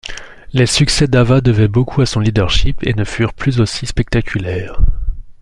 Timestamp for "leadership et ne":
2.21-3.03